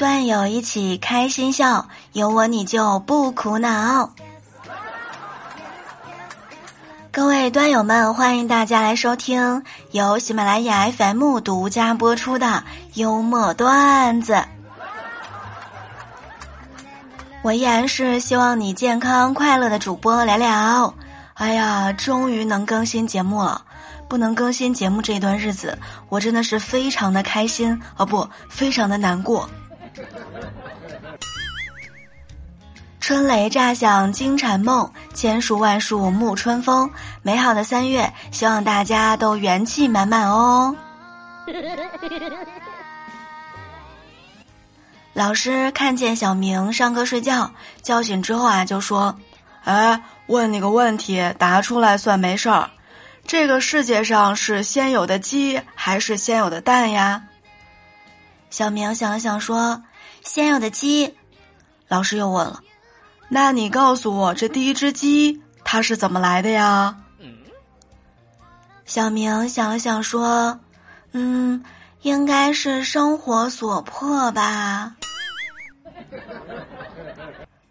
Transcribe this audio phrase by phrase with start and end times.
[0.00, 4.10] 段友一起开心笑，有我你就不苦恼。
[7.10, 14.42] 各位段友们，欢迎大家来收听由喜马拉雅 FM 独家播出的幽默段子。
[17.42, 20.94] 我依然是希望你健康快乐的主播聊聊。
[21.34, 23.60] 哎呀，终于能更新节目了！
[24.08, 29.46] 不能更新节目这一段日子，我真的是非常的开心哦，不，非常的难过。
[33.00, 36.88] 春雷炸响惊蝉梦，千树万树沐春风。
[37.22, 40.74] 美好的三月，希望大家都元气满满哦。
[45.12, 47.50] 老师看见小明上课睡觉，
[47.82, 49.12] 叫醒之后啊，就说
[49.64, 52.70] ：“哎，问你个问题，答出来算没事儿。
[53.26, 57.20] 这个世界上是先有的鸡还是先有的蛋呀？”
[58.50, 59.82] 小明想了想说
[60.22, 61.14] ：“先有的鸡。”
[61.88, 62.60] 老师又问了
[63.28, 66.96] ：“那你告诉我，这第一只鸡它是怎么来的呀？”
[68.86, 70.58] 小明想了想说
[71.12, 71.62] ：“嗯，
[72.02, 74.94] 应该是生活所迫吧。”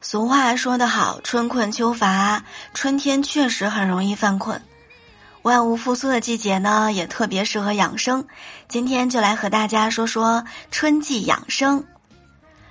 [0.01, 2.41] 俗话说得好，“春困秋乏”，
[2.73, 4.61] 春天确实很容易犯困。
[5.41, 8.25] 万物复苏的季节呢，也特别适合养生。
[8.69, 11.83] 今天就来和大家说说春季养生。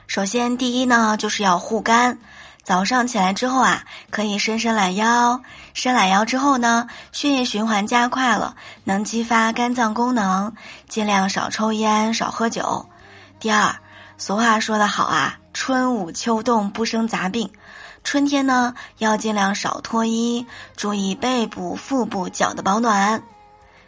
[0.09, 2.19] 首先，第一呢，就是要护肝。
[2.63, 5.39] 早上起来之后啊，可以伸伸懒腰。
[5.75, 10.51] 伸懒腰之后呢，血液循环加快了，能激发肝脏功能。
[10.89, 12.89] 尽量少抽烟，少喝酒。
[13.39, 13.77] 第二，
[14.17, 15.39] 俗话说得好啊。
[15.53, 17.51] 春捂秋冻不生杂病，
[18.03, 23.23] 春天呢要尽量少脱衣，注意背部、腹部、脚的保暖。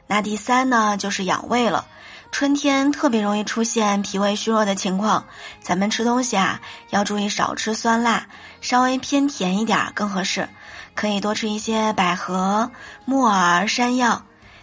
[0.07, 1.87] 那第三呢就是养胃了，
[2.33, 5.25] 春天特别容易出现脾胃虚弱的情况，
[5.61, 8.27] 咱们吃东西啊要注意少吃酸辣，
[8.61, 10.49] 稍微偏甜一点更合适，
[10.95, 12.71] 可以多吃一些百合、
[13.05, 14.23] 木耳、山药。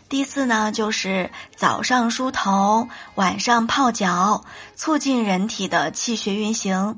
[0.10, 4.44] 第四呢，就是早上梳头，晚上泡脚，
[4.76, 6.98] 促进人体的气血运行。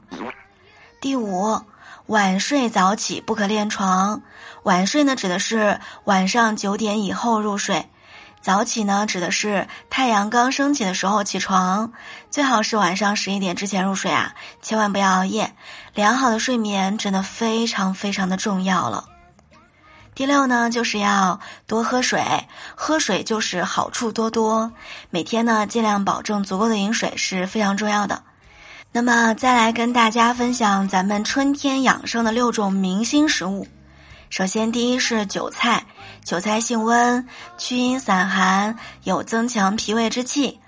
[1.01, 1.59] 第五，
[2.05, 4.21] 晚睡早起，不可恋床。
[4.63, 7.89] 晚睡呢，指的是晚上九点以后入睡；
[8.41, 11.91] 早起呢，指的是太阳刚升起的时候起床。
[12.29, 15.53] 最好是晚上十一点之前入睡啊，千万不要熬夜。
[15.93, 19.05] 良好的睡眠真的非常非常的重要了。
[20.15, 22.21] 第六呢，就是要多喝水，
[22.75, 24.71] 喝水就是好处多多。
[25.09, 28.21] 每天呢，尽量保证足够的饮水是非常重要的。
[28.91, 33.67] 那么，再来跟大家分享咱们春天养生的六种明星食物。
[34.29, 35.83] 首先，第一是韭菜，
[36.23, 40.59] 韭菜性温，祛阴散寒，有增强脾胃之气。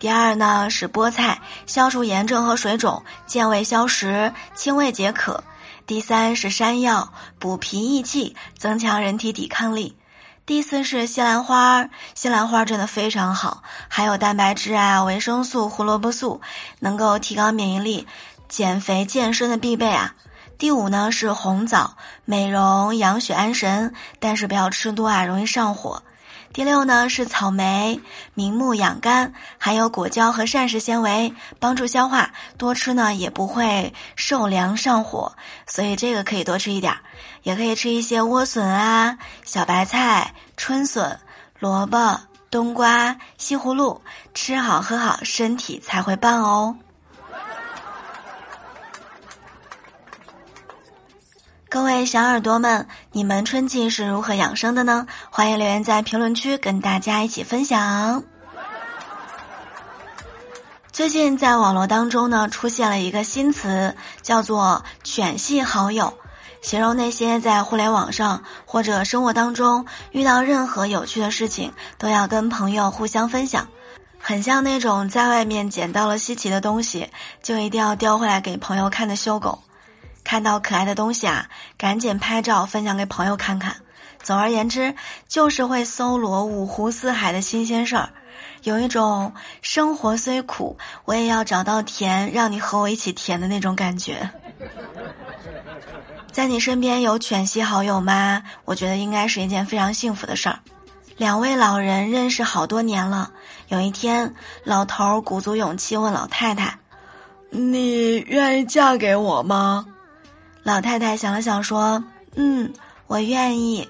[0.00, 5.42] 第二呢是菠菜，消除炎症和水肿，健胃消食，清胃解渴。
[5.86, 9.96] 第三是山药，补脾益气，增强人体抵抗力。
[10.44, 16.40] 第四是西兰花，西兰花真的非常好，含有蛋白质啊、维生素、胡萝卜素，
[16.80, 18.06] 能够提高免疫力，
[18.48, 20.14] 减肥健身的必备啊。
[20.56, 26.02] 第五呢是红枣，美容养血安神，但是不要吃多啊，容易上火。
[26.52, 28.00] 第六呢是草莓，
[28.34, 32.30] 明目养肝，含有果胶和膳食纤维，帮助消化。
[32.56, 35.32] 多吃呢也不会受凉上火，
[35.66, 37.00] 所以这个可以多吃一点儿。
[37.42, 41.18] 也可以吃一些莴笋啊、小白菜、春笋、
[41.58, 44.00] 萝卜、冬瓜、西葫芦，
[44.32, 46.76] 吃好喝好，身体才会棒哦。
[51.74, 55.04] 各位小耳朵们，你们春季是如何养生的呢？
[55.28, 58.22] 欢迎留言在评论区跟大家一起分享。
[60.92, 63.92] 最近在网络当中呢，出现了一个新词，
[64.22, 66.16] 叫做“犬系好友”，
[66.62, 73.66] 形容那些在互联网上或者生活当中遇到任何有趣的事情，都要跟朋友互相分享，
[74.20, 77.10] 很像那种在外面捡到了稀奇的东西，
[77.42, 79.58] 就一定要叼回来给朋友看的修狗。
[80.24, 81.46] 看到可爱的东西啊，
[81.78, 83.76] 赶紧拍照分享给朋友看看。
[84.22, 84.94] 总而言之，
[85.28, 88.08] 就是会搜罗五湖四海的新鲜事儿，
[88.62, 89.30] 有一种
[89.60, 94.28] 生活虽苦，我也要找到甜，让你和我一起甜的那种感觉。
[96.32, 98.42] 在你身边有犬系好友吗？
[98.64, 100.58] 我觉得应该是一件非常幸福的事儿。
[101.16, 103.30] 两位老人认识好多年了，
[103.68, 104.34] 有一天，
[104.64, 106.76] 老头鼓足勇气问老太太
[107.50, 109.86] ：“你愿意嫁给我吗？”
[110.64, 112.02] 老太太想了想，说
[112.34, 112.72] ：“嗯，
[113.06, 113.86] 我愿意。”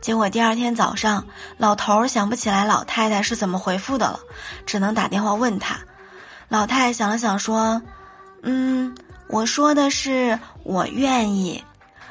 [0.00, 1.24] 结果第二天早上，
[1.58, 4.18] 老头儿想不起来老太太是怎么回复的了，
[4.64, 5.76] 只能打电话问他。
[6.48, 7.80] 老太太想了想，说
[8.42, 8.94] ：“嗯，
[9.28, 11.62] 我说的是我愿意。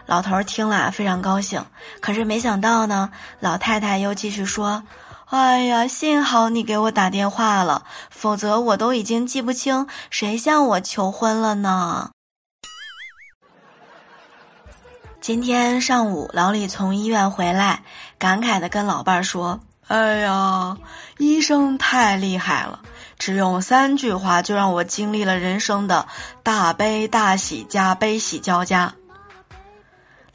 [0.06, 1.64] 老头儿听了非常高兴，
[2.00, 3.10] 可是没想到呢，
[3.40, 4.84] 老太太又继续说
[5.32, 12.12] ：“哎呀，幸好你给我打电话了，否则我都已经记不清谁向我求婚了呢。”
[15.26, 17.82] 今天上午，老李从医院回来，
[18.20, 20.78] 感慨的跟老伴儿说：“哎呀，
[21.18, 22.84] 医生太厉害了，
[23.18, 26.08] 只用三句话就让我经历了人生的
[26.44, 28.94] 大悲大喜加悲喜交加。”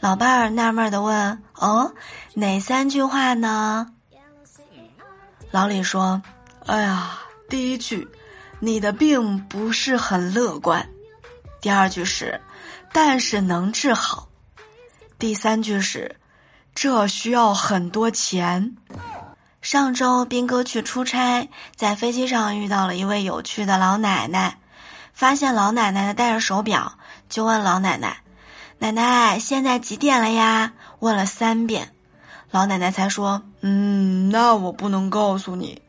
[0.00, 1.94] 老伴儿纳闷的问：“哦，
[2.34, 3.86] 哪三句话呢？”
[5.52, 6.20] 老李说
[6.66, 7.16] ：“哎呀，
[7.48, 8.08] 第一句，
[8.58, 10.82] 你的病不是很乐观；
[11.60, 12.40] 第二句是，
[12.92, 14.26] 但是能治好；
[15.20, 16.16] 第三句是，
[16.74, 18.74] 这需要很多钱。”
[19.60, 21.46] 上周斌哥去出差，
[21.76, 24.58] 在飞机上遇到了一位有趣的老奶奶，
[25.12, 26.94] 发现老奶奶戴着手表，
[27.28, 28.22] 就问老奶奶。
[28.78, 30.72] 奶奶，现在几点了呀？
[31.00, 31.92] 问了三遍，
[32.50, 35.82] 老奶奶才说：“嗯，那我不能告诉你。”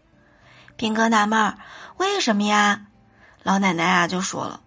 [0.75, 1.57] 兵哥纳闷儿
[1.95, 2.81] ：“为什么呀？”
[3.43, 4.59] 老奶奶啊就说了：“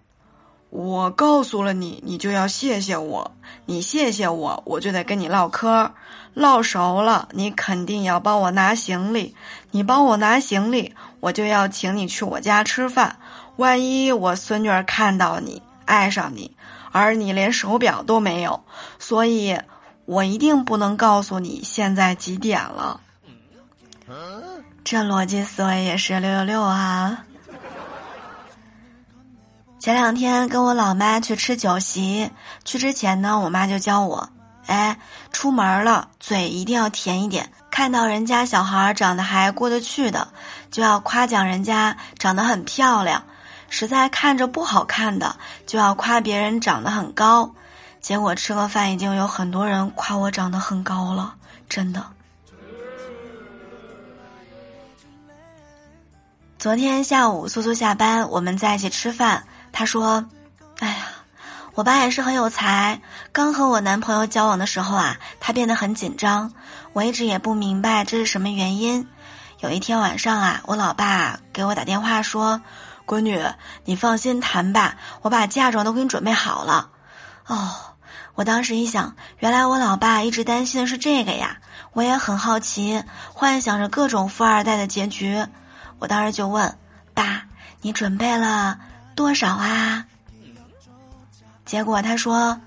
[0.75, 3.31] 我告诉了你，你就要谢谢我；
[3.65, 5.89] 你谢谢我，我就得跟你唠嗑，
[6.35, 9.33] 唠熟了，你肯定要帮我拿行李；
[9.71, 13.17] 你帮我拿行李，我就要请你去我家吃饭。
[13.57, 16.51] 万一我孙女儿看到你，爱上你。”
[16.91, 18.65] 而你连手表都没有，
[18.99, 19.57] 所以
[20.07, 23.01] 我一定不能告诉你现在几点了。
[24.85, 27.25] 这逻辑思维也是六六六啊！
[29.85, 32.31] 前两天跟我老妈去吃酒席，
[32.65, 34.27] 去之前呢，我妈就教我：
[34.65, 34.99] 哎，
[35.31, 40.27] 出门了嘴一定要甜一点，看到人家小孩长得还过得去的，
[40.71, 43.23] 就要夸奖人家长得很漂亮。
[43.69, 45.37] 实在看着不好看的，
[45.67, 47.55] 就要夸别人长得很高。
[48.01, 51.35] 结果吃个饭，已经有很多人夸我长得很高了，
[51.69, 52.03] 真的。
[56.59, 59.45] 昨天下午，苏苏下班，我们在一起吃饭。
[59.75, 60.25] 他说
[60.79, 61.09] ：“哎呀，
[61.75, 62.99] 我爸也是很有才。
[63.33, 66.51] 刚和我男朋友交往的时候啊，他变得很紧张。
[66.93, 69.07] 我一直也不明白这是什么原因。
[69.59, 72.63] 有一天晚上啊，我老爸给我打电话说。”
[73.07, 73.39] 闺女，
[73.85, 76.89] 你放心谈吧，我把嫁妆都给你准备好了。
[77.47, 77.71] 哦，
[78.35, 81.59] 我当时一想，原来我老爸一直担心的是这个呀，
[81.93, 83.05] 我也很好奇，
[83.35, 85.45] 幻想着各种富二代的结局。
[85.99, 86.79] 我当时就问
[87.13, 87.43] 爸
[87.83, 88.79] ：“你准备了
[89.15, 90.07] 多少啊？”
[91.65, 92.61] 结果他说：“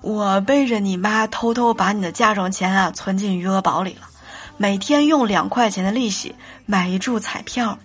[0.00, 4.08] 我背着你妈偷偷把你的嫁妆钱啊存进余额宝里了，
[4.56, 6.34] 每天用两块钱的利息
[6.66, 7.78] 买一注彩票。”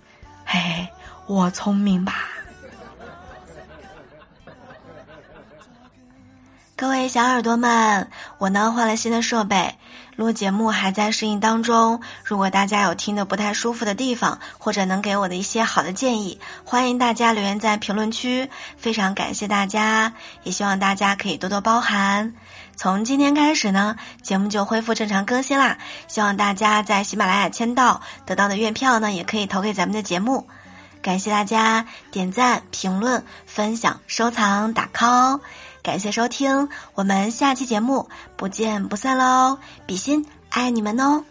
[0.46, 0.88] 嘿嘿。
[1.30, 2.24] 我聪明吧，
[6.78, 9.76] 各位小耳朵们，我呢换了新的设备，
[10.18, 12.02] 录节目还在适应当中。
[12.24, 18.50] 如果大家有听的不太舒服的地方，或者能给我的一些好的建议，欢迎大家留言在评论区。
[18.78, 20.12] 非常感谢大家，
[20.42, 22.34] 也希望大家可以多多包涵。
[22.76, 25.78] 从今天开始呢，节目就恢复正常更新啦。
[26.08, 30.48] 希望大家在喜马拉雅签到得到的月票呢，也可以投给咱们的节目。
[31.00, 35.40] 感谢大家点赞、评论、分享、收藏、打 call，
[35.88, 39.58] 感谢收听，我们下期节目不见不散喽！
[39.86, 41.24] 比心爱你们哦。